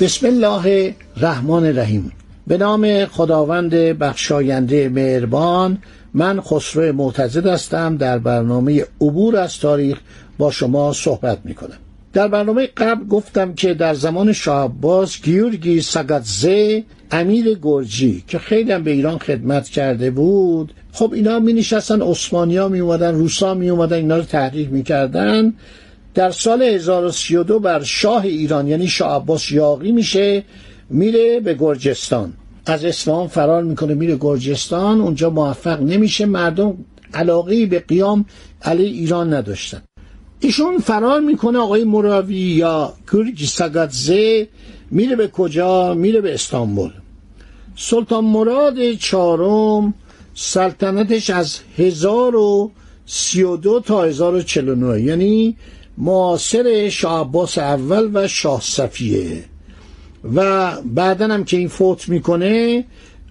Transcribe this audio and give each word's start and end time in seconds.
بسم 0.00 0.26
الله 0.26 0.94
الرحمن 1.16 1.66
الرحیم. 1.66 2.12
به 2.46 2.58
نام 2.58 3.04
خداوند 3.04 3.74
بخشاینده 3.74 4.88
مهربان 4.88 5.78
من 6.14 6.40
خسرو 6.40 6.92
معتزد 6.92 7.46
هستم. 7.46 7.96
در 7.96 8.18
برنامه 8.18 8.84
عبور 9.00 9.36
از 9.36 9.58
تاریخ 9.58 9.98
با 10.38 10.50
شما 10.50 10.92
صحبت 10.92 11.38
می 11.44 11.54
کنم 11.54 11.78
در 12.12 12.28
برنامه 12.28 12.68
قبل 12.76 13.06
گفتم 13.06 13.54
که 13.54 13.74
در 13.74 13.94
زمان 13.94 14.32
شاه 14.32 14.64
عباس 14.64 15.22
گیورگی 15.22 15.80
ساگاتزه 15.80 16.84
امیر 17.10 17.58
گرجی 17.62 18.24
که 18.26 18.38
خیلی 18.38 18.72
هم 18.72 18.82
به 18.82 18.90
ایران 18.90 19.18
خدمت 19.18 19.68
کرده 19.68 20.10
بود 20.10 20.74
خب 20.92 21.12
اینا 21.12 21.38
می 21.38 21.52
نشستن 21.52 22.02
ها 22.32 22.68
می 22.68 22.80
اومدن 22.80 23.14
روسا 23.14 23.54
می 23.54 23.70
اومدن 23.70 23.96
اینا 23.96 24.16
رو 24.16 24.22
تحریک 24.22 24.72
می 24.72 24.82
کردن 24.82 25.52
در 26.18 26.30
سال 26.30 26.62
1032 26.62 27.58
بر 27.58 27.82
شاه 27.82 28.24
ایران 28.24 28.68
یعنی 28.68 28.88
شاه 28.88 29.16
عباس 29.16 29.50
یاقی 29.50 29.92
میشه 29.92 30.44
میره 30.90 31.40
به 31.40 31.54
گرجستان. 31.54 32.32
از 32.66 32.84
اصفهان 32.84 33.28
فرار 33.28 33.62
می‌کنه 33.62 33.94
میره 33.94 34.16
گرجستان 34.20 35.00
اونجا 35.00 35.30
موفق 35.30 35.82
نمیشه. 35.82 36.26
مردم 36.26 36.78
علاقه 37.14 37.66
به 37.66 37.78
قیام 37.78 38.24
علی 38.62 38.84
ایران 38.84 39.34
نداشتن. 39.34 39.82
ایشون 40.40 40.78
فرار 40.78 41.20
می‌کنه 41.20 41.58
آقای 41.58 41.84
مراوی 41.84 42.34
یا 42.34 42.92
گرگی 43.12 43.46
سگاتزه 43.46 44.48
میره 44.90 45.16
به 45.16 45.28
کجا؟ 45.28 45.94
میره 45.94 46.20
به 46.20 46.34
استانبول. 46.34 46.90
سلطان 47.76 48.24
مراد 48.24 48.92
چهارم 48.92 49.94
سلطنتش 50.34 51.30
از 51.30 51.58
1032 51.78 53.80
تا 53.80 54.04
1049 54.04 55.02
یعنی 55.02 55.56
معاصر 56.00 56.88
شاه 56.88 57.20
عباس 57.20 57.58
اول 57.58 58.10
و 58.14 58.28
شاه 58.28 58.60
صفیه. 58.60 59.44
و 60.34 60.72
بعدا 60.84 61.26
هم 61.26 61.44
که 61.44 61.56
این 61.56 61.68
فوت 61.68 62.08
می‌کنه 62.08 62.84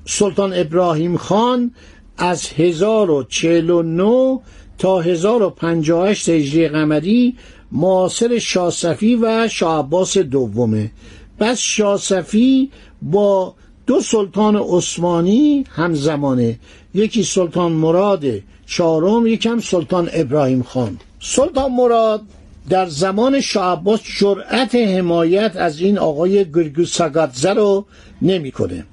سلطان 0.05 0.53
ابراهیم 0.53 1.17
خان 1.17 1.71
از 2.17 2.47
1049 2.47 4.39
تا 4.77 4.99
1058 4.99 6.29
هجری 6.29 6.67
قمری 6.67 7.35
معاصر 7.71 8.39
شاسفی 8.39 9.15
و 9.15 9.47
شاه 9.47 9.79
عباس 9.79 10.17
دومه. 10.17 10.91
پس 11.39 11.59
شاسفی 11.59 12.71
با 13.01 13.55
دو 13.87 14.01
سلطان 14.01 14.55
عثمانی 14.55 15.65
همزمانه. 15.69 16.59
یکی 16.93 17.23
سلطان 17.23 17.71
مراد 17.71 18.23
چهارم 18.65 19.27
یکم 19.27 19.59
سلطان 19.59 20.09
ابراهیم 20.13 20.63
خان. 20.63 20.97
سلطان 21.19 21.71
مراد 21.71 22.21
در 22.69 22.85
زمان 22.85 23.41
شاه 23.41 23.79
عباس 23.79 23.99
جرأت 24.19 24.75
حمایت 24.75 25.55
از 25.55 25.79
این 25.79 25.97
آقای 25.97 26.51
گرگوساگاتزه 26.51 27.53
رو 27.53 27.85
نمی‌کنه. 28.21 28.85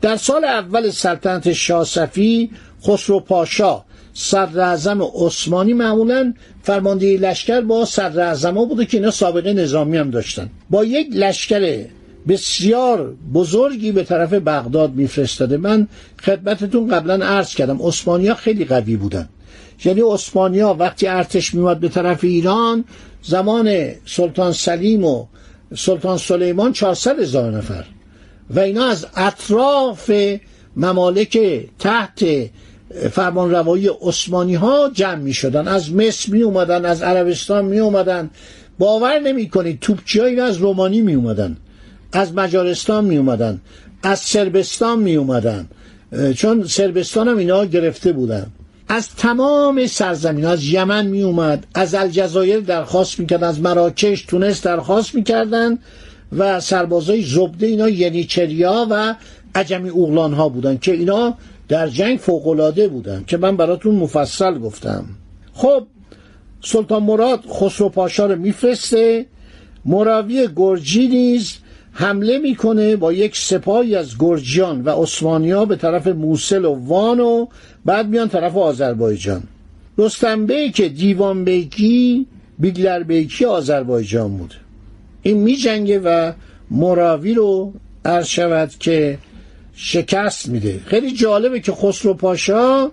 در 0.00 0.16
سال 0.16 0.44
اول 0.44 0.90
سلطنت 0.90 1.52
شاه 1.52 1.84
صفی 1.84 2.50
خسرو 2.86 3.20
پاشا 3.20 3.84
صدر 4.14 4.76
عثمانی 5.14 5.72
معمولا 5.72 6.34
فرمانده 6.62 7.16
لشکر 7.18 7.60
با 7.60 7.84
صدر 7.84 8.52
بوده 8.52 8.86
که 8.86 8.96
اینا 8.96 9.10
سابقه 9.10 9.52
نظامی 9.52 9.96
هم 9.96 10.10
داشتن. 10.10 10.50
با 10.70 10.84
یک 10.84 11.08
لشکر 11.12 11.84
بسیار 12.28 13.14
بزرگی 13.34 13.92
به 13.92 14.04
طرف 14.04 14.32
بغداد 14.32 14.94
میفرستاده. 14.94 15.56
من 15.56 15.88
خدمتتون 16.22 16.88
قبلا 16.88 17.26
عرض 17.26 17.54
کردم 17.54 17.76
ها 18.06 18.34
خیلی 18.34 18.64
قوی 18.64 18.96
بودن. 18.96 19.28
یعنی 19.84 20.00
ها 20.60 20.74
وقتی 20.74 21.06
ارتش 21.06 21.54
میومد 21.54 21.80
به 21.80 21.88
طرف 21.88 22.24
ایران 22.24 22.84
زمان 23.22 23.88
سلطان 24.06 24.52
سلیم 24.52 25.04
و 25.04 25.26
سلطان 25.76 26.18
سلیمان 26.18 26.72
400 26.72 27.18
هزار 27.20 27.50
نفر. 27.50 27.84
و 28.50 28.58
اینا 28.60 28.84
از 28.86 29.06
اطراف 29.16 30.10
ممالک 30.76 31.38
تحت 31.78 32.24
فرمان 33.10 33.50
روایی 33.50 33.90
عثمانی 34.02 34.54
ها 34.54 34.90
جمع 34.94 35.14
می 35.14 35.32
شدن 35.32 35.68
از 35.68 35.92
مصر 35.92 36.32
می 36.32 36.42
اومدن 36.42 36.84
از 36.84 37.02
عربستان 37.02 37.64
می 37.64 37.78
اومدن 37.78 38.30
باور 38.78 39.18
نمی 39.18 39.48
کنید 39.48 39.80
توپچی 39.80 40.20
از 40.20 40.56
رومانی 40.56 41.00
می 41.00 41.14
اومدن 41.14 41.56
از 42.12 42.34
مجارستان 42.34 43.04
می 43.04 43.16
اومدن 43.16 43.60
از 44.02 44.18
سربستان 44.20 44.98
می 44.98 45.16
اومدن 45.16 45.68
چون 46.36 46.64
سربستان 46.66 47.28
هم 47.28 47.36
اینا 47.36 47.64
گرفته 47.64 48.12
بودن. 48.12 48.46
از 48.94 49.08
تمام 49.08 49.86
سرزمین 49.86 50.44
از 50.44 50.64
یمن 50.64 51.06
می 51.06 51.22
اومد 51.22 51.66
از 51.74 51.94
الجزایر 51.94 52.60
درخواست 52.60 53.20
می‌کرد 53.20 53.44
از 53.44 53.60
مراکش 53.60 54.22
تونس 54.22 54.62
درخواست 54.62 55.14
می‌کردن 55.14 55.78
و 56.32 56.60
سربازای 56.60 57.22
زبده 57.22 57.66
اینا 57.66 57.88
ینیچریا 57.88 58.86
و 58.90 59.14
عجمی 59.54 59.88
اوغلان 59.88 60.32
ها 60.32 60.48
بودن 60.48 60.78
که 60.78 60.92
اینا 60.92 61.34
در 61.68 61.88
جنگ 61.88 62.18
فوقلاده 62.18 62.88
بودن 62.88 63.24
که 63.26 63.36
من 63.36 63.56
براتون 63.56 63.94
مفصل 63.94 64.58
گفتم. 64.58 65.04
خب 65.52 65.86
سلطان 66.64 67.02
مراد 67.02 67.44
خسرو 67.50 67.88
پاشا 67.88 68.26
رو 68.26 68.36
میفرسته. 68.36 69.26
مراوی 69.84 70.48
گرجی 70.56 71.08
نیز 71.08 71.54
حمله 71.92 72.38
می‌کنه 72.38 72.96
با 72.96 73.12
یک 73.12 73.36
سپاهی 73.36 73.96
از 73.96 74.18
گرجیان 74.18 74.82
و 74.84 74.90
عثمانیا 75.02 75.64
به 75.64 75.76
طرف 75.76 76.06
موسل 76.06 76.64
و 76.64 76.74
وان 76.74 77.20
و 77.20 77.46
بعد 77.84 78.08
میان 78.08 78.28
طرف 78.28 78.56
آذربایجان. 78.56 79.42
رستم 79.98 80.46
که 80.46 80.88
دیوان 80.88 81.44
بیکی 81.44 82.26
بیگلر 82.58 83.02
بیکی 83.02 83.44
آذربایجان 83.44 84.36
بود. 84.36 84.54
این 85.22 85.38
میجنگه 85.38 85.98
و 85.98 86.32
مراوی 86.70 87.34
رو 87.34 87.72
عرض 88.04 88.26
شود 88.26 88.70
که 88.78 89.18
شکست 89.74 90.48
میده. 90.48 90.80
خیلی 90.86 91.12
جالبه 91.12 91.60
که 91.60 91.72
خسرو 91.72 92.14
پاشا 92.14 92.90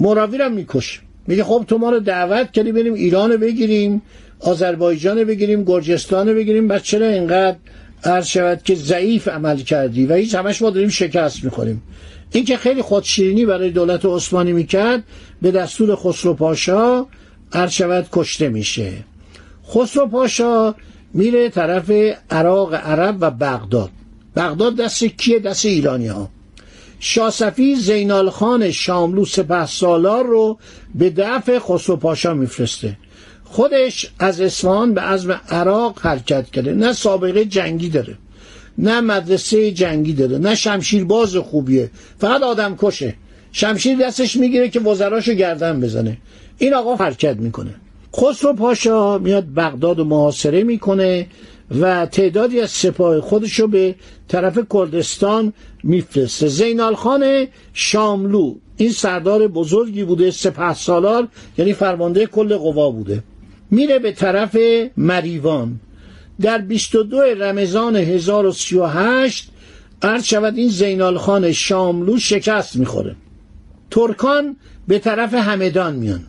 مراوی 0.00 0.38
رو 0.38 0.48
می‌کشه. 0.48 1.00
میگه 1.26 1.44
خب 1.44 1.64
تو 1.68 1.78
ما 1.78 1.90
رو 1.90 2.00
دعوت 2.00 2.52
کردی 2.52 2.72
بریم 2.72 2.94
ایران 2.94 3.32
رو 3.32 3.38
بگیریم 3.38 4.02
آذربایجان 4.40 5.24
بگیریم 5.24 5.64
گرجستان 5.64 6.28
رو 6.28 6.34
بگیریم 6.34 6.68
بعد 6.68 6.82
چرا 6.82 7.06
اینقدر 7.06 7.56
عرض 8.04 8.26
شود 8.26 8.62
که 8.62 8.74
ضعیف 8.74 9.28
عمل 9.28 9.56
کردی 9.56 10.06
و 10.06 10.14
هیچ 10.14 10.34
همش 10.34 10.62
ما 10.62 10.70
داریم 10.70 10.88
شکست 10.88 11.44
می‌خوریم. 11.44 11.82
این 12.32 12.44
که 12.44 12.56
خیلی 12.56 12.82
خودشیرینی 12.82 13.46
برای 13.46 13.70
دولت 13.70 14.04
عثمانی 14.04 14.52
می‌کرد 14.52 15.02
به 15.42 15.50
دستور 15.50 15.96
خسرو 15.96 16.34
پاشا 16.34 17.06
عرض 17.52 17.72
شود 17.72 18.06
کشته 18.12 18.48
میشه. 18.48 18.92
خسرو 19.68 20.06
پاشا 20.06 20.74
میره 21.14 21.48
طرف 21.48 21.90
عراق 22.30 22.74
عرب 22.74 23.16
و 23.20 23.30
بغداد. 23.30 23.90
بغداد 24.36 24.76
دست 24.76 25.04
کیه؟ 25.04 25.38
دست 25.38 25.66
ایرانی 25.66 26.06
ها 26.06 26.30
شاسفی 27.00 27.76
زینال 27.76 28.30
خان 28.30 28.70
شاملو 28.70 29.24
سپه 29.24 29.66
سالار 29.66 30.26
رو 30.26 30.58
به 30.94 31.10
دفع 31.10 31.58
خسرو 31.58 31.96
پاشا 31.96 32.34
میفرسته. 32.34 32.96
خودش 33.54 34.10
از 34.18 34.40
اصفهان 34.40 34.94
به 34.94 35.00
عزم 35.00 35.40
عراق 35.50 35.98
حرکت 36.00 36.50
کرده. 36.50 36.72
نه 36.72 36.92
سابقه 36.92 37.44
جنگی 37.44 37.88
داره 37.88 38.14
نه 38.78 39.00
مدرسه 39.00 39.70
جنگی 39.70 40.12
داره 40.12 40.38
نه 40.38 40.54
شمشیر 40.54 41.04
باز 41.04 41.36
خوبیه. 41.36 41.90
فقط 42.18 42.42
آدم 42.42 42.76
کشه. 42.76 43.14
شمشیر 43.52 43.98
دستش 43.98 44.36
می‌گیره 44.36 44.68
که 44.68 44.80
وزراشو 44.80 45.32
گردن 45.32 45.80
بزنه. 45.80 46.18
این 46.58 46.74
آقا 46.74 46.96
حرکت 46.96 47.36
می‌کنه. 47.36 47.74
خسرو 48.16 48.52
پاشا 48.52 49.18
میاد 49.18 49.54
بغداد 49.56 50.00
و 50.00 50.04
محاصره 50.04 50.62
می‌کنه 50.62 51.26
و 51.80 52.06
تعدادی 52.06 52.60
از 52.60 52.70
سپاه 52.70 53.20
خودش 53.20 53.60
رو 53.60 53.66
به 53.66 53.94
طرف 54.28 54.58
کردستان 54.72 55.52
میفرسته. 55.82 56.48
زینال 56.48 56.94
خان 56.94 57.46
شاملو 57.72 58.54
این 58.76 58.92
سردار 58.92 59.48
بزرگی 59.48 60.04
بوده 60.04 60.30
سپه 60.30 60.74
سالار 60.74 61.28
یعنی 61.58 61.72
فرمانده 61.72 62.26
کل 62.26 62.56
قوا 62.56 62.90
بوده. 62.90 63.22
میره 63.70 63.98
به 63.98 64.12
طرف 64.12 64.56
مریوان. 64.96 65.80
در 66.40 66.58
22 66.58 67.20
رمضان 67.20 67.96
1038 67.96 69.48
عرض 70.02 70.24
شود 70.24 70.56
این 70.56 70.68
زینال 70.68 71.18
خان 71.18 71.52
شاملو 71.52 72.18
شکست 72.18 72.76
می‌خوره. 72.76 73.16
ترکان 73.90 74.56
به 74.88 74.98
طرف 74.98 75.34
همدان 75.34 75.96
میان. 75.96 76.20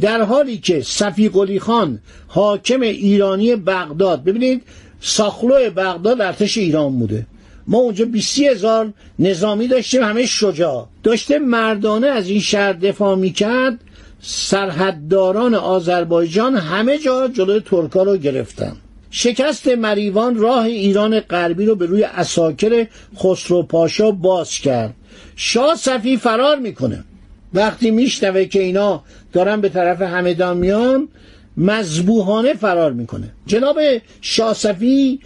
در 0.00 0.22
حالی 0.22 0.58
که 0.58 0.82
صفی 0.82 1.58
خان 1.60 1.98
حاکم 2.26 2.80
ایرانی 2.80 3.56
بغداد 3.56 4.24
ببینید 4.24 4.62
ساخلو 5.00 5.70
بغداد 5.70 6.20
ارتش 6.20 6.56
ایران 6.56 6.98
بوده. 6.98 7.26
ما 7.66 7.78
اونجا 7.78 8.04
بیسی 8.04 8.46
هزار 8.46 8.92
نظامی 9.18 9.68
داشتیم 9.68 10.02
همه 10.02 10.26
شجاع. 10.26 10.88
داشته 11.02 11.38
مردانه 11.38 12.06
از 12.06 12.28
این 12.28 12.40
شهر 12.40 12.72
دفاع 12.72 13.16
می‌کرد 13.16 13.80
سرحدداران 14.26 15.54
آذربایجان 15.54 16.56
همه 16.56 16.98
جا 16.98 17.28
جلوی 17.28 17.60
ترکا 17.60 18.02
رو 18.02 18.16
گرفتن. 18.16 18.76
شکست 19.10 19.68
مریوان 19.68 20.36
راه 20.36 20.64
ایران 20.64 21.20
غربی 21.20 21.66
رو 21.66 21.74
به 21.74 21.86
روی 21.86 22.04
اساکر 22.04 22.86
خسرو 23.18 23.62
پاشا 23.62 24.10
باز 24.10 24.50
کرد. 24.50 24.94
شاه 25.36 25.76
صفی 25.76 26.16
فرار 26.16 26.58
می‌کنه. 26.58 27.04
وقتی 27.54 27.90
میشنوه 27.90 28.44
که 28.44 28.62
اینا 28.62 29.02
دارن 29.32 29.60
به 29.60 29.68
طرف 29.68 30.02
همدان 30.02 30.56
میان 30.56 31.08
مذبوحانه 31.56 32.54
فرار 32.54 32.92
می‌کنه. 32.92 33.30
جناب 33.46 33.78
شاه 34.20 34.54
صفی 34.54 35.20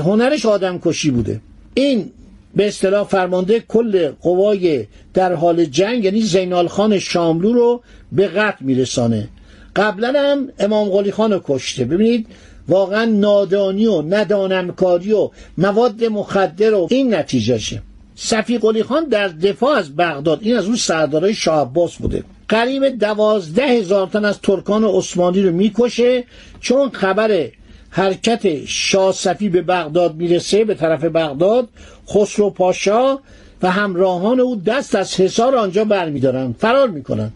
هنرش 0.00 0.46
آدم 0.46 0.78
کشی 0.78 1.10
بوده. 1.10 1.40
این 1.74 2.10
به 2.56 2.68
اصطلاح 2.68 3.06
فرمانده 3.06 3.60
کل 3.60 4.10
قوای 4.22 4.86
در 5.14 5.34
حال 5.34 5.64
جنگ 5.64 6.04
یعنی 6.04 6.20
زینال 6.20 6.68
خان 6.68 6.98
شاملو 6.98 7.52
رو 7.52 7.82
به 8.12 8.28
قتل 8.28 8.64
میرسانه. 8.64 9.28
قبلا 9.76 10.12
هم 10.16 10.48
امام 10.58 10.88
قلی 10.88 11.12
خان 11.12 11.32
رو 11.32 11.40
کشته. 11.44 11.84
ببینید 11.84 12.26
واقعا 12.68 13.04
نادانی 13.04 13.86
و 13.86 14.02
ندانمکاری 14.02 15.12
و 15.12 15.30
مواد 15.58 16.04
مخدر 16.04 16.74
و 16.74 16.86
این 16.90 17.14
نتیجهشه 17.14 17.82
صفی 18.16 18.58
قلی 18.58 18.82
خان 18.82 19.04
در 19.04 19.28
دفاع 19.28 19.76
از 19.76 19.96
بغداد 19.96 20.38
این 20.42 20.56
از 20.56 20.66
اون 20.66 20.76
سردارای 20.76 21.34
شاه 21.34 21.60
عباس 21.60 21.96
بوده. 21.96 22.24
قریب 22.48 22.88
دوازده 22.88 23.62
هزار 23.66 24.06
تن 24.06 24.24
از 24.24 24.40
ترکان 24.40 24.84
عثمانی 24.84 25.42
رو 25.42 25.52
می‌کشه 25.52 26.24
چون 26.60 26.90
خبر 26.90 27.48
حرکت 27.90 28.64
شاه 28.66 29.12
صفی 29.12 29.48
به 29.48 29.62
بغداد 29.62 30.16
می‌رسه 30.16 30.64
به 30.64 30.74
طرف 30.74 31.04
بغداد 31.04 31.68
خسرو 32.08 32.50
پاشا 32.50 33.18
و 33.62 33.70
همراهان 33.70 34.40
او 34.40 34.56
دست 34.56 34.94
از 34.94 35.20
حصار 35.20 35.56
آنجا 35.56 35.84
برمیدارن 35.84 36.54
فرار 36.58 36.88
می‌کنن 36.88 37.32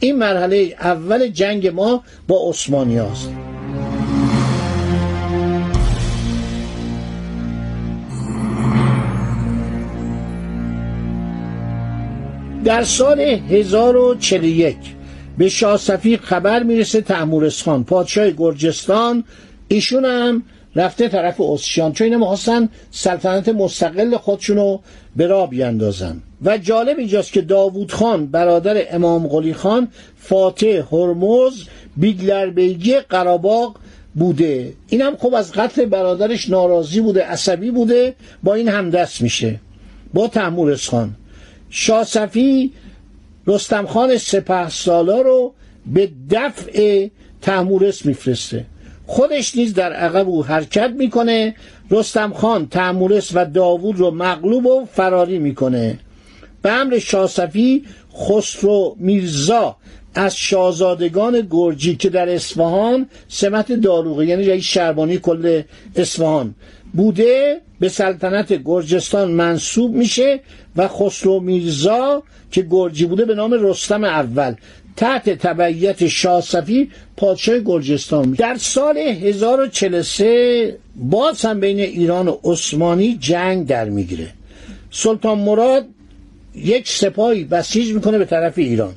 این 0.00 0.18
مرحله 0.18 0.74
اول 0.80 1.28
جنگ 1.28 1.66
ما 1.66 2.02
با 2.28 2.50
عثمانی 2.50 2.96
هاست. 2.96 3.30
در 12.64 12.84
سال 12.84 13.20
1041 13.20 14.76
به 15.38 15.48
شاه 15.48 15.76
صفی 15.76 16.16
خبر 16.16 16.62
می‌رسه 16.62 17.00
تحمورسخان 17.00 17.84
پادشاه 17.84 18.30
گرجستان 18.30 19.24
ایشون 19.68 20.04
هم 20.04 20.42
رفته 20.78 21.08
طرف 21.08 21.40
اوسیان 21.40 21.92
چون 21.92 22.04
اینا 22.04 22.18
می‌خواستن 22.18 22.68
سلطنت 22.90 23.48
مستقل 23.48 24.16
خودشونو 24.16 24.78
به 25.16 25.26
راه 25.26 25.50
بیاندازن. 25.50 26.22
و 26.42 26.58
جالب 26.58 26.98
اینجاست 26.98 27.32
که 27.32 27.40
داوود 27.40 27.92
خان 27.92 28.26
برادر 28.26 28.94
امام 28.94 29.26
قلی 29.26 29.54
خان 29.54 29.88
فاتح 30.16 30.82
هرمز 30.92 31.64
بیگلر 31.96 32.50
بیگی 32.50 32.98
قراباغ 32.98 33.76
بوده. 34.14 34.72
این 34.88 35.02
هم 35.02 35.16
خب 35.16 35.34
از 35.34 35.52
قتل 35.52 35.84
برادرش 35.84 36.50
ناراضی 36.50 37.00
بوده 37.00 37.24
عصبی 37.24 37.70
بوده 37.70 38.14
با 38.42 38.54
این 38.54 38.68
هم 38.68 38.90
دست 38.90 39.22
میشه. 39.22 39.60
با 40.14 40.28
تحمورس 40.28 40.88
خان 40.88 41.14
شاه 41.70 42.04
صفی 42.04 42.72
رستم 43.46 43.86
خان 43.86 44.16
سپه 44.16 44.68
رو 45.06 45.54
به 45.86 46.10
دفع 46.30 47.08
تحمورس 47.42 48.06
میفرسته. 48.06 48.64
خودش 49.08 49.56
نیز 49.56 49.74
در 49.74 49.92
عقب 49.92 50.28
او 50.28 50.44
حرکت 50.44 50.90
می‌کنه. 50.90 51.54
رستم 51.90 52.32
خان 52.32 52.68
تحمورس 52.68 53.30
و 53.34 53.44
داوود 53.44 53.98
رو 53.98 54.10
مغلوب 54.10 54.66
و 54.66 54.84
فراری 54.84 55.38
می‌کنه. 55.38 55.98
به 56.62 56.72
امر 56.72 56.98
شاسفی 56.98 57.84
خسرو 58.16 58.96
میرزا 58.98 59.76
از 60.14 60.36
شاهزادگان 60.36 61.46
گرجی 61.50 61.96
که 61.96 62.08
در 62.08 62.28
اصفهان 62.28 63.06
سمت 63.28 63.72
داروغه 63.72 64.26
یعنی 64.26 64.46
رئیس 64.46 64.64
شربانی 64.64 65.18
کل 65.18 65.62
اصفهان 65.96 66.54
بوده 66.94 67.60
به 67.80 67.88
سلطنت 67.88 68.52
گرجستان 68.64 69.30
منصوب 69.30 69.94
میشه 69.94 70.40
و 70.76 70.88
خسرو 70.88 71.40
میرزا 71.40 72.22
که 72.50 72.66
گرجی 72.70 73.06
بوده 73.06 73.24
به 73.24 73.34
نام 73.34 73.52
رستم 73.52 74.04
اول. 74.04 74.54
تحت 74.98 75.30
تبعیت 75.30 76.06
شاه 76.08 76.40
صفی 76.40 76.90
پادشاه 77.16 77.58
گرجستان 77.58 78.30
در 78.30 78.56
سال 78.56 78.98
1043 78.98 80.76
باز 80.96 81.44
هم 81.44 81.60
بین 81.60 81.80
ایران 81.80 82.28
و 82.28 82.38
عثمانی 82.44 83.16
جنگ 83.20 83.66
در 83.66 83.88
می‌گیره. 83.88 84.32
سلطان 84.90 85.38
مراد 85.38 85.86
یک 86.54 86.88
سپاهی 86.88 87.44
بسیج 87.44 87.92
می‌کنه 87.92 88.18
به 88.18 88.24
طرف 88.24 88.58
ایران. 88.58 88.94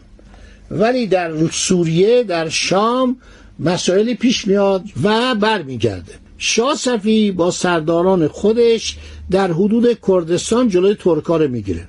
ولی 0.71 1.07
در 1.07 1.31
سوریه 1.51 2.23
در 2.23 2.49
شام 2.49 3.17
مسائلی 3.59 4.15
پیش 4.15 4.47
میاد 4.47 4.83
و 5.03 5.35
برمیگرده. 5.35 6.13
شاه 6.37 6.75
صفی 6.75 7.31
با 7.31 7.51
سرداران 7.51 8.27
خودش 8.27 8.97
در 9.31 9.51
حدود 9.51 9.97
کردستان 10.07 10.69
جلوی 10.69 10.95
ترکا 10.95 11.37
رو 11.37 11.47
می‌گیره. 11.47 11.87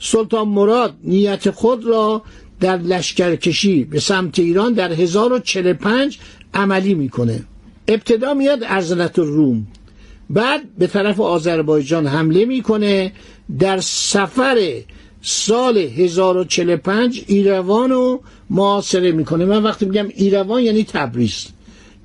سلطان 0.00 0.48
مراد 0.48 0.94
نیت 1.04 1.50
خود 1.50 1.84
را 1.84 2.22
در 2.60 2.76
لشکرکشی 2.76 3.84
به 3.84 4.00
سمت 4.00 4.38
ایران 4.38 4.72
در 4.72 4.92
1045 4.92 6.18
عملی 6.54 6.94
می‌کنه. 6.94 7.44
ابتدا 7.88 8.34
میاد 8.34 8.58
ارزنت 8.64 9.18
روم. 9.18 9.66
بعد 10.30 10.60
به 10.78 10.86
طرف 10.86 11.20
آذربایجان 11.20 12.06
حمله 12.06 12.44
می‌کنه. 12.44 13.12
در 13.58 13.80
سفر 13.80 14.72
سال 15.22 15.78
1045 15.78 17.24
ایروان 17.26 17.90
رو 17.90 18.20
معاصره 18.50 19.12
می‌کنه. 19.12 19.44
من 19.44 19.62
وقتی 19.62 19.86
میگم 19.86 20.08
ایروان 20.16 20.62
یعنی 20.62 20.84
تبریز. 20.84 21.46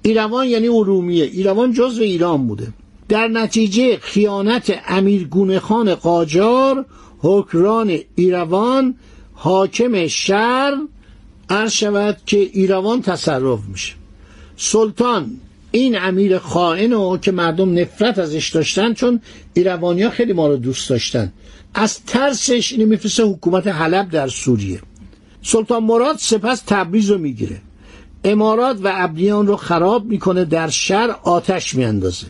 ایروان 0.01 0.47
یعنی 0.47 0.67
ارومیه. 0.67 1.23
ایروان 1.23 1.73
جزو 1.73 2.01
ایران 2.03 2.47
بوده. 2.47 2.67
در 3.09 3.27
نتیجه 3.27 3.97
خیانت 3.97 4.81
امیر 4.87 5.27
گونه 5.27 5.59
خان 5.59 5.95
قاجار 5.95 6.85
حکران 7.19 7.99
ایروان 8.15 8.95
حاکم 9.33 10.07
شهر 10.07 10.73
عرض 11.49 11.71
شود 11.71 12.17
که 12.25 12.37
ایروان 12.37 13.01
تصرف 13.01 13.59
میشه. 13.67 13.93
سلطان 14.57 15.31
این 15.71 15.97
امیر 15.97 16.37
خائن 16.37 17.17
که 17.17 17.31
مردم 17.31 17.79
نفرت 17.79 18.19
ازش 18.19 18.49
داشتن 18.49 18.93
چون 18.93 19.21
ایروانی 19.53 20.09
خیلی 20.09 20.33
ما 20.33 20.47
رو 20.47 20.57
دوست 20.57 20.89
داشتن. 20.89 21.33
از 21.73 21.99
ترسش 22.05 22.71
اینو 22.71 22.85
میفرسته 22.85 23.23
حکومت 23.23 23.67
حلب 23.67 24.09
در 24.09 24.27
سوریه. 24.27 24.79
سلطان 25.41 25.83
مراد 25.83 26.17
سپس 26.17 26.63
تبریز 26.67 27.11
رو 27.11 27.17
می‌گیره. 27.17 27.61
امارات 28.23 28.77
و 28.83 28.91
ابنیان 28.93 29.47
رو 29.47 29.55
خراب 29.55 30.05
می‌کنه 30.05 30.45
در 30.45 30.69
شهر 30.69 31.15
آتش 31.23 31.75
میاندازه. 31.75 32.27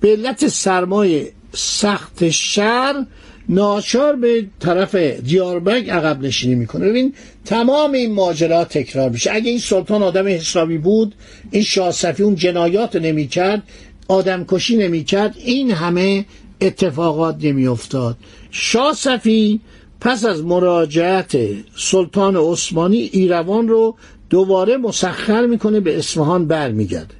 به 0.00 0.10
علت 0.10 0.48
سرمایه 0.48 1.32
سخت 1.52 2.30
شهر 2.30 3.06
ناچار 3.48 4.16
به 4.16 4.46
طرف 4.60 4.94
دیاربک 4.94 5.88
عقب 5.88 6.22
نشینی 6.22 6.54
می‌کنه. 6.54 6.88
ببین 6.88 7.14
تمام 7.44 7.92
این 7.92 8.12
ماجرا 8.12 8.64
تکرار 8.64 9.10
میشه. 9.10 9.32
اگه 9.32 9.50
این 9.50 9.58
سلطان 9.58 10.02
آدم 10.02 10.28
حسابی 10.28 10.78
بود 10.78 11.14
این 11.50 11.62
شاه 11.62 11.90
صفی 11.90 12.22
اون 12.22 12.34
جنایات 12.34 12.96
نمی‌کرد 12.96 13.62
آدم 14.08 14.44
کشی 14.48 14.76
نمی‌کرد 14.76 15.34
این 15.38 15.70
همه 15.70 16.24
اتفاقات 16.60 17.36
نمیافتاد. 17.40 18.16
شاه 18.50 18.94
صفی 18.94 19.60
پس 20.00 20.24
از 20.24 20.44
مراجعت 20.44 21.38
سلطان 21.76 22.36
عثمانی 22.36 23.10
ایروان 23.12 23.68
رو 23.68 23.96
دوباره 24.30 24.76
مسخر 24.76 25.46
می‌کنه 25.46 25.80
به 25.80 25.98
اصفهان 25.98 26.46
برمیگرده. 26.46 27.14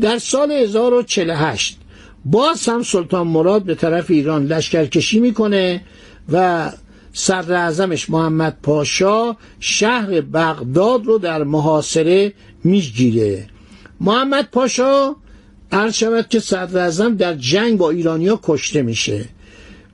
در 0.00 0.18
سال 0.18 0.52
1048 0.52 1.79
باز 2.24 2.68
هم 2.68 2.82
سلطان 2.82 3.26
مراد 3.26 3.62
به 3.62 3.74
طرف 3.74 4.10
ایران 4.10 4.46
لشکرکشی 4.46 5.20
می‌کنه 5.20 5.80
و 6.32 6.70
صدر 7.12 7.54
اعظمش 7.54 8.10
محمد 8.10 8.58
پاشا 8.62 9.36
شهر 9.60 10.20
بغداد 10.20 11.06
رو 11.06 11.18
در 11.18 11.44
محاصره 11.44 12.32
می‌گیره. 12.64 13.46
محمد 14.00 14.48
پاشا 14.52 15.16
عرض 15.72 15.94
شود 15.94 16.28
که 16.28 16.40
صدر 16.40 16.78
اعظم 16.78 17.16
در 17.16 17.34
جنگ 17.34 17.78
با 17.78 17.90
ایرانیا 17.90 18.40
کشته 18.42 18.82
میشه. 18.82 19.24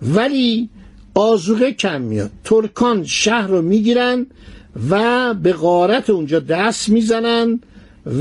ولی 0.03 0.69
آزوغه 1.15 1.73
کم 1.73 2.01
میاد. 2.01 2.31
ترکان 2.45 3.05
شهر 3.05 3.47
رو 3.47 3.63
می‌گیرن 3.63 4.27
و 4.91 5.35
به 5.35 5.53
غارت 5.53 6.11
اونجا 6.11 6.41
دست 6.41 6.89
می‌زنن 6.89 7.61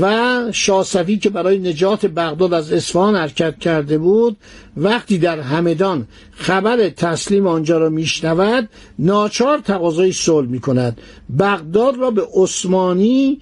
و 0.00 0.34
شاسفی 0.52 1.18
که 1.18 1.30
برای 1.30 1.58
نجات 1.58 2.06
بغداد 2.06 2.54
از 2.54 2.72
اصفهان 2.72 3.16
حرکت 3.16 3.58
کرده 3.58 3.98
بود 3.98 4.36
وقتی 4.76 5.18
در 5.18 5.40
همدان 5.40 6.06
خبر 6.32 6.88
تسلیم 6.88 7.46
آنجا 7.46 7.78
را 7.78 7.88
میشنود 7.88 8.68
ناچار 8.98 9.58
تقاضای 9.58 10.12
صلح 10.12 10.48
می‌کند. 10.48 10.98
بغداد 11.38 11.96
را 11.96 12.10
به 12.10 12.22
عثمانی 12.34 13.40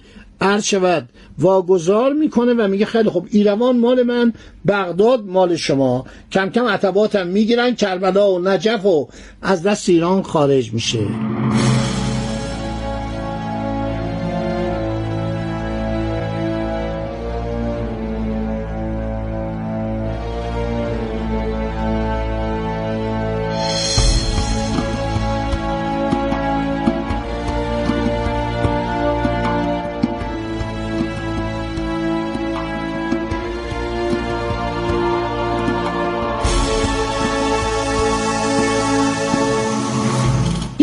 شود. 0.63 1.09
واگذار 1.39 2.13
می‌کنه 2.13 2.53
و 2.53 2.67
میگه 2.67 2.85
خیلی 2.85 3.09
خب 3.09 3.25
ایروان 3.31 3.79
مال 3.79 4.03
من 4.03 4.33
بغداد 4.67 5.25
مال 5.25 5.55
شما. 5.55 6.05
کم 6.31 6.49
کم 6.49 6.65
عتباتم 6.65 7.27
می‌گیرن 7.27 7.75
کربلا 7.75 8.31
و 8.31 8.39
نجف 8.39 8.85
و 8.85 9.07
از 9.41 9.63
دست 9.63 9.89
ایران 9.89 10.21
خارج 10.21 10.73
میشه. 10.73 10.99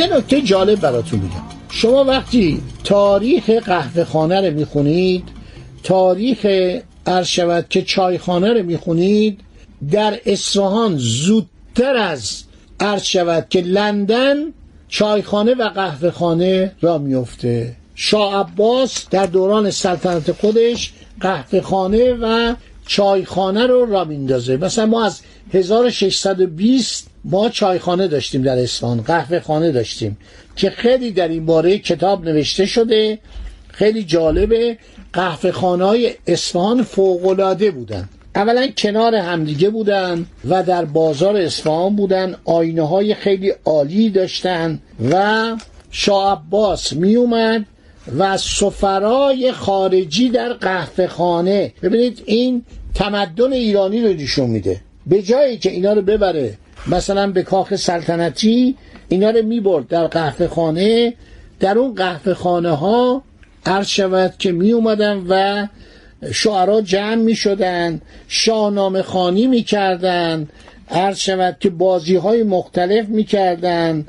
یه 0.02 0.16
نکته 0.16 0.40
جالب 0.40 0.80
براتون 0.80 1.20
میگم. 1.20 1.42
شما 1.70 2.04
وقتی 2.04 2.62
تاریخ 2.84 3.50
قهوه 3.50 4.04
خانه 4.04 4.40
رو 4.40 4.54
می‌خونید 4.54 5.28
تاریخ 5.82 6.46
عرض 7.06 7.26
شود 7.26 7.66
که 7.70 7.82
چایخانه 7.82 8.52
رو 8.52 8.62
می‌خونید 8.62 9.40
در 9.90 10.20
اصفهان 10.26 10.96
زودتر 10.96 11.96
از 11.96 12.42
عرض 12.80 13.02
که 13.50 13.60
لندن 13.60 14.36
چایخانه 14.88 15.54
و 15.54 15.68
قهوه 15.68 16.10
خانه 16.10 16.72
را 16.80 16.98
میفته. 16.98 17.76
شاه 17.94 18.40
عباس 18.40 19.06
در 19.10 19.26
دوران 19.26 19.70
سلطنت 19.70 20.32
خودش 20.32 20.92
قهوه 21.20 21.60
خانه 21.60 22.12
و 22.12 22.54
چایخانه 22.86 23.66
رو 23.66 23.86
را 23.86 24.04
میندازه. 24.04 24.56
مثلا 24.56 24.86
ما 24.86 25.04
از 25.04 25.20
1620 25.52 27.11
ما 27.24 27.48
چایخانه 27.48 28.08
داشتیم 28.08 28.42
در 28.42 28.58
اصفهان 28.58 29.00
قهوه 29.00 29.40
خانه 29.40 29.72
داشتیم 29.72 30.18
که 30.56 30.70
خیلی 30.70 31.10
در 31.10 31.28
این 31.28 31.46
باره 31.46 31.78
کتاب 31.78 32.24
نوشته 32.24 32.66
شده 32.66 33.18
خیلی 33.72 34.04
جالبه. 34.04 34.78
قهوه 35.12 35.50
خانه 35.50 35.84
های 35.84 36.14
اصفهان 36.26 36.82
فوقلاده 36.82 37.70
بودن. 37.70 38.08
اولا 38.34 38.66
کنار 38.76 39.14
همدیگه 39.14 39.70
بودن 39.70 40.26
و 40.48 40.62
در 40.62 40.84
بازار 40.84 41.36
اصفهان 41.36 41.96
بودن 41.96 42.36
آینه 42.44 42.88
های 42.88 43.14
خیلی 43.14 43.52
عالی 43.64 44.10
داشتن 44.10 44.78
و 45.10 45.56
شاه 45.90 46.32
عباس 46.32 46.92
می 46.92 47.16
اومد 47.16 47.64
و 48.18 48.36
سفرای 48.36 49.52
خارجی 49.52 50.28
در 50.28 50.52
قهوه 50.52 51.06
خانه. 51.06 51.72
ببینید 51.82 52.22
این 52.26 52.64
تمدن 52.94 53.52
ایرانی 53.52 54.02
رو 54.02 54.12
نشون 54.12 54.50
میده. 54.50 54.80
به 55.06 55.22
جایی 55.22 55.58
که 55.58 55.70
اینا 55.70 55.92
رو 55.92 56.02
ببره 56.02 56.58
مثلا 56.86 57.30
به 57.30 57.42
کاخ 57.42 57.74
سلطنتی 57.74 58.76
اینا 59.08 59.30
رو 59.30 59.42
می‌برد 59.42 59.88
در 59.88 60.06
قهوه 60.06 60.46
خانه. 60.46 61.14
در 61.60 61.78
اون 61.78 61.94
قهوه 61.94 62.34
خانه 62.34 62.70
ها 62.70 63.22
عرض 63.66 63.86
شود 63.86 64.34
که 64.38 64.52
می 64.52 64.72
اومدن 64.72 65.26
و 65.28 65.66
شعرا 66.32 66.80
جمع 66.80 67.14
می 67.14 67.34
شدن 67.34 68.00
شاهنامه 68.28 69.02
خانی 69.02 69.46
می 69.46 69.62
کردن 69.62 70.48
عرض 70.90 71.18
شود 71.18 71.56
که 71.60 71.70
بازی 71.70 72.16
های 72.16 72.42
مختلف 72.42 73.08
می 73.08 73.24
کردن 73.24 74.06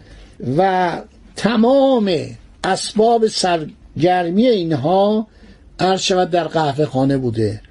و 0.57 0.91
تمام 1.35 2.11
اسباب 2.63 3.27
سرگرمی 3.27 4.47
اینها 4.47 5.27
عرض 5.79 6.01
شود 6.01 6.29
در 6.29 6.43
قهوه 6.43 6.85
خانه 6.85 7.17
بوده. 7.17 7.61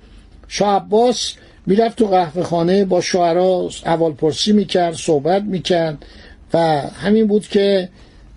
شاه 0.48 0.76
عباس 0.76 1.34
می‌رفت 1.66 1.98
تو 1.98 2.06
قهوه 2.06 2.42
خانه 2.42 2.84
با 2.84 3.00
شعرا 3.00 3.68
اول 3.86 4.12
پرسی 4.12 4.52
می‌کرد 4.52 4.94
صحبت 4.94 5.42
می‌کرد 5.42 6.04
و 6.54 6.58
همین 6.80 7.26
بود 7.26 7.48
که 7.48 7.88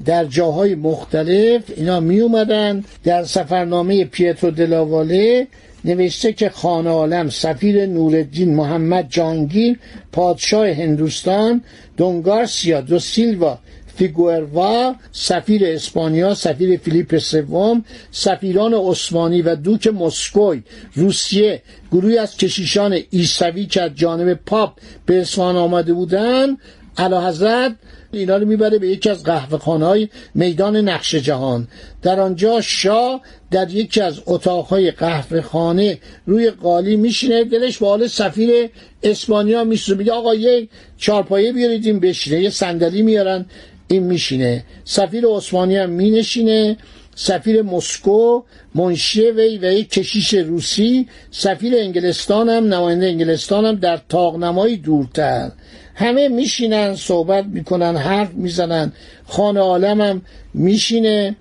در 0.06 0.26
جاهای 0.26 0.76
مختلف 0.76 1.64
اینا 1.76 2.00
می 2.00 2.20
اومدن 2.20 2.84
در 3.04 3.24
سفرنامه 3.24 4.06
پیترو 4.06 4.52
دلاواله 4.52 5.48
نوشته 5.86 6.34
که 6.34 6.50
خان 6.50 6.88
عالم 6.88 7.30
سفیر 7.30 7.86
نورالدین 7.86 8.56
محمد 8.56 9.08
جانگیر 9.10 9.80
پادشاه 10.12 10.70
هندوستان 10.70 11.62
دونگارسیا 11.98 12.82
دو 12.82 13.00
سیلوا 13.00 13.60
فیگوروا 13.96 14.96
سفیر 15.12 15.66
اسپانیا 15.66 16.34
سفیر 16.34 16.78
فیلیپ 16.78 17.18
سوم 17.18 17.86
سفیران 18.12 18.74
عثمانی 18.74 19.42
و 19.42 19.56
دوک 19.56 19.88
مسکوی 19.88 20.64
روسیه. 20.96 21.62
گروهی 21.92 22.18
از 22.18 22.38
کشیشان 22.38 22.94
عیسوی 22.94 23.66
که 23.66 23.82
از 23.82 23.92
جانب 23.96 24.34
پاپ 24.34 24.80
به 25.06 25.22
اصفهان 25.22 25.56
آمده 25.56 25.94
بودند 25.94 26.58
علا 26.98 27.28
حضرت 27.28 27.76
اینا 28.12 28.38
رو 28.38 28.46
می‌بره 28.48 28.80
به 28.80 28.88
یکی 28.88 29.10
از 29.10 29.24
قهوه 29.24 30.08
میدان 30.34 30.76
نقش 30.76 31.16
جهان. 31.16 31.68
در 32.02 32.20
آنجا 32.20 32.62
شاه 32.62 33.22
در 33.52 33.72
یکی 33.72 34.02
از 34.02 34.22
اتاقهای 34.26 34.92
قهوه 34.92 35.42
خانه 35.42 36.00
روی 36.26 36.52
قالی 36.52 36.96
میشینه 36.96 37.44
دلش 37.44 37.78
به 37.78 37.88
حال 37.88 38.08
سفیر 38.08 38.70
اسپانیا 39.04 39.64
میشه 39.64 39.96
میگه 39.96 40.12
آقا 40.12 40.36
یه 40.36 40.68
چارپایه 40.98 41.54
بیارید 41.54 41.86
این 41.86 42.00
بشینه 42.00 42.42
یه 42.42 42.50
صندلی 42.50 43.02
میارن. 43.02 43.46
این 43.88 44.04
میشینه. 44.04 44.64
سفیر 44.84 45.26
عثمانی 45.28 45.76
هم 45.76 45.90
مینشینه. 45.90 46.78
سفیر 47.16 47.62
مسکو 47.62 48.44
منشی 48.76 49.22
وی 49.22 49.58
و 49.58 49.74
یک 49.74 49.90
کشیش 49.90 50.34
روسی. 50.34 51.08
سفیر 51.32 51.76
انگلستان 51.76 52.50
هم 52.50 52.74
نماینده 52.74 53.06
انگلستان 53.06 53.66
هم 53.66 53.76
در 53.76 54.00
تاقنمایی 54.10 54.78
دورتر. 54.78 55.52
همه 55.96 56.28
میشینن 56.28 56.96
صحبت 56.96 57.46
می‌کنن 57.46 57.98
حرف 57.98 58.34
می‌زنن. 58.34 58.94
خانه 59.28 59.60
عالم 59.60 60.02
هم 60.02 60.22
میشینه 60.54 61.36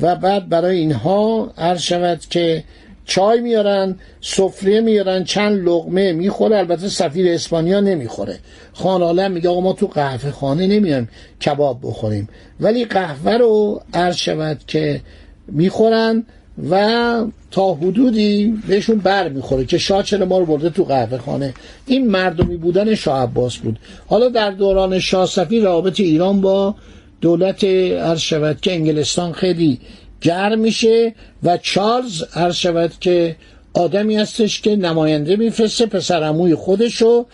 و 0.00 0.16
بعد 0.16 0.48
برای 0.48 0.78
اینها 0.78 1.52
عرض 1.58 1.80
شود 1.80 2.20
که 2.30 2.64
چای 3.10 3.40
میارن 3.40 3.96
سفره 4.20 4.80
میارن 4.80 5.24
چند 5.24 5.68
لغمه 5.68 6.12
می‌خوره. 6.12 6.58
البته 6.58 6.88
سفیر 6.88 7.32
اسپانیا 7.32 7.80
نمی‌خوره. 7.80 8.38
خان 8.72 9.02
عالم 9.02 9.32
میگه 9.32 9.48
آقا 9.48 9.60
ما 9.60 9.72
تو 9.72 9.86
قهوه 9.86 10.30
خانه 10.30 10.66
نمیایم 10.66 11.08
کباب 11.46 11.78
بخوریم. 11.82 12.28
ولی 12.60 12.84
قهوه 12.84 13.32
رو 13.32 13.80
عرض 13.94 14.16
شود 14.16 14.60
که 14.66 15.00
می‌خورن 15.48 16.24
و 16.70 17.24
تا 17.50 17.74
حدودی 17.74 18.54
بهشون 18.68 18.98
بر 18.98 19.28
می‌خوره 19.28 19.64
که 19.64 19.78
شاه 19.78 20.02
چرا 20.02 20.26
ما 20.26 20.38
رو 20.38 20.46
برده 20.46 20.70
تو 20.70 20.84
قهوه 20.84 21.18
خانه. 21.18 21.54
این 21.86 22.08
مردمی 22.08 22.56
بودن 22.56 22.94
شاه 22.94 23.22
عباس 23.22 23.56
بود. 23.56 23.78
حالا 24.06 24.28
در 24.28 24.50
دوران 24.50 24.98
شاه 24.98 25.26
صفی 25.26 25.60
رابط 25.60 26.00
ایران 26.00 26.40
با 26.40 26.74
دولت 27.20 27.64
عرض 27.64 28.20
شود 28.20 28.60
که 28.60 28.72
انگلستان 28.72 29.32
خیلی 29.32 29.80
گرم 30.20 30.58
میشه 30.58 31.14
و 31.42 31.56
چارلز 31.56 32.22
عرض 32.34 32.54
شود 32.54 32.92
که 33.00 33.36
آدمی 33.74 34.16
هستش 34.16 34.60
که 34.60 34.76
نماینده 34.76 35.36
میفرسته 35.36 35.86
پسر 35.86 36.22
اموی 36.22 36.54
خودشو 36.54 37.26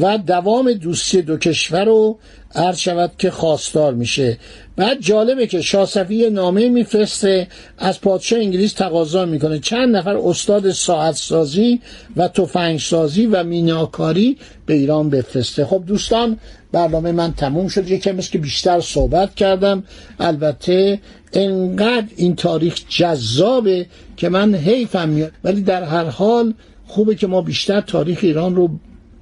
و 0.00 0.18
دوام 0.18 0.72
دوستی 0.72 1.22
دو 1.22 1.36
کشور 1.36 1.84
رو 1.84 2.18
عرض 2.54 2.78
شود 2.78 3.12
که 3.18 3.30
خواستار 3.30 3.94
میشه. 3.94 4.38
بعد 4.76 5.00
جالبه 5.00 5.46
که 5.46 5.60
شاسفی 5.60 6.30
نامه 6.30 6.68
میفرسته 6.68 7.48
از 7.78 8.00
پادشاه 8.00 8.38
انگلیس 8.38 8.72
تقاضا 8.72 9.24
می‌کنه. 9.24 9.58
چند 9.58 9.96
نفر 9.96 10.16
استاد 10.16 10.70
ساعت 10.70 11.14
سازی 11.14 11.80
و 12.16 12.28
تفنگ 12.28 12.78
سازی 12.78 13.26
و 13.26 13.44
میناکاری 13.44 14.38
به 14.66 14.74
ایران 14.74 15.10
بفرسته. 15.10 15.64
خب 15.64 15.82
دوستان 15.86 16.38
برنامه 16.72 17.12
من 17.12 17.32
تموم 17.32 17.68
شد. 17.68 17.90
یکم 17.90 18.16
که 18.16 18.38
بیشتر 18.38 18.80
صحبت 18.80 19.34
کردم. 19.34 19.84
البته 20.20 21.00
انقدر 21.32 22.06
این 22.16 22.36
تاریخ 22.36 22.78
جذابه 22.88 23.86
که 24.16 24.28
من 24.28 24.54
حیفم 24.54 25.08
میاد. 25.08 25.32
ولی 25.44 25.60
در 25.60 25.82
هر 25.82 26.04
حال 26.04 26.54
خوبه 26.86 27.14
که 27.14 27.26
ما 27.26 27.42
بیشتر 27.42 27.80
تاریخ 27.80 28.18
ایران 28.22 28.56
رو 28.56 28.70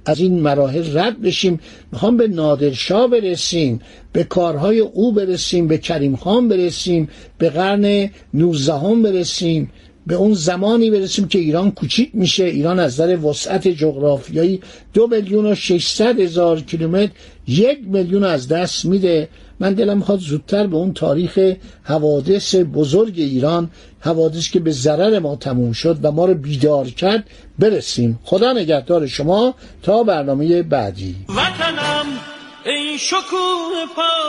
از 0.05 0.19
این 0.19 0.41
مراحل 0.41 0.97
رد 0.97 1.21
بشیم. 1.21 1.59
می‌خوام 1.91 2.17
به 2.17 2.27
نادرشاه 2.27 3.07
برسیم 3.07 3.79
به 4.13 4.23
کارهای 4.23 4.79
او 4.79 5.13
برسیم 5.13 5.67
به 5.67 5.77
کریم 5.77 6.15
خان 6.15 6.47
برسیم 6.47 7.09
به 7.37 7.49
قرن 7.49 8.09
نوزدهم 8.33 9.03
برسیم. 9.03 9.71
به 10.09 10.15
اون 10.15 10.33
زمانی 10.33 10.91
برسیم 10.91 11.27
که 11.27 11.39
ایران 11.39 11.71
کوچیک 11.71 12.09
میشه. 12.13 12.43
ایران 12.43 12.79
از 12.79 12.93
نظر 12.93 13.17
وسعت 13.25 13.67
جغرافیایی 13.67 14.61
دو 14.93 15.07
میلیون 15.07 15.45
و 15.45 15.55
600 15.55 16.19
هزار 16.19 16.61
کیلومتر 16.61 17.11
یک 17.47 17.79
میلیون 17.83 18.23
از 18.23 18.47
دست 18.47 18.85
میده. 18.85 19.29
من 19.59 19.73
دلم 19.73 19.97
می‌خواد 19.97 20.19
زودتر 20.19 20.67
به 20.67 20.75
اون 20.75 20.93
تاریخ 20.93 21.39
حوادث 21.83 22.55
بزرگ 22.55 23.13
ایران 23.17 23.69
حوادث 23.99 24.49
که 24.49 24.59
به 24.59 24.71
ضرر 24.71 25.19
ما 25.19 25.35
تموم 25.35 25.71
شد 25.71 25.97
و 26.03 26.11
ما 26.11 26.25
رو 26.25 26.33
بیدار 26.33 26.85
کرد 26.85 27.23
برسیم. 27.59 28.19
خدا 28.23 28.53
نگهدار 28.53 29.07
شما. 29.07 29.55
تا 29.83 30.03
برنامه 30.03 30.63
بعدی. 30.63 31.15
وطنم 31.29 32.05
ای 32.65 32.97
شکوه 32.99 33.85
پا 33.95 34.19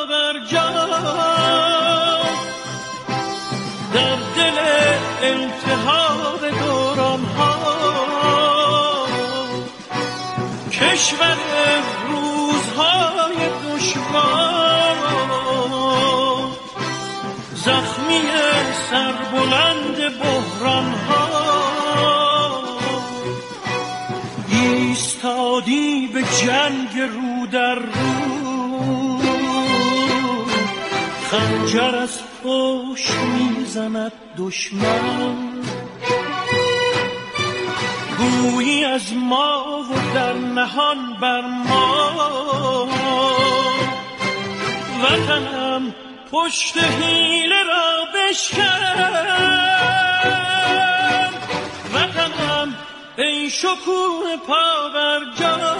در 3.95 4.17
دل 4.37 4.59
انتحار 5.23 6.51
دوران 6.51 7.25
ها 7.25 7.57
کشور 10.73 11.37
روزهای 12.09 13.37
دشوار. 13.67 14.97
زخمی 17.55 18.21
سربلند 18.91 20.19
بحران 20.19 20.93
ها 21.09 21.31
ایستادی 24.49 26.07
به 26.15 26.23
جنگ 26.23 27.01
رو 27.01 27.47
در 27.47 27.75
رو. 27.75 29.21
خنجر 31.31 31.97
از 31.97 32.30
پشت 32.45 33.19
می‌زند 33.19 34.13
دشمن. 34.39 35.63
گویی 38.19 38.85
از 38.85 39.15
ما 39.15 39.83
و 39.91 40.15
در 40.15 40.33
نهان 40.33 41.17
بر 41.21 41.41
ما. 41.41 42.89
وطنم 45.03 45.95
پشت 46.33 46.77
حیله 46.79 47.63
را 47.63 48.05
بشکن. 48.15 48.61
وطنم 51.95 52.75
ای 53.19 53.51
شکوه 53.51 54.37
پاورجان. 54.47 55.61
در 55.61 55.80